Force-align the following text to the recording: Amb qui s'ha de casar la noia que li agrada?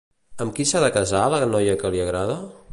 Amb 0.45 0.55
qui 0.59 0.65
s'ha 0.69 0.81
de 0.85 0.89
casar 0.95 1.21
la 1.35 1.41
noia 1.53 1.79
que 1.85 1.93
li 1.97 2.05
agrada? 2.07 2.43